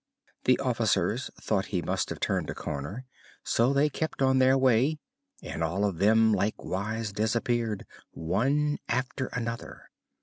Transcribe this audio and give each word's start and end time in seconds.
The 0.45 0.57
officers 0.57 1.29
thought 1.39 1.67
he 1.67 1.83
must 1.83 2.09
have 2.09 2.19
turned 2.19 2.49
a 2.49 2.55
corner, 2.55 3.05
so 3.43 3.71
they 3.71 3.87
kept 3.87 4.19
on 4.23 4.39
their 4.39 4.57
way 4.57 4.97
and 5.43 5.63
all 5.63 5.85
of 5.85 5.99
them 5.99 6.33
likewise 6.33 7.13
disappeared 7.13 7.85
one 8.11 8.79
after 8.89 9.27
another. 9.27 9.91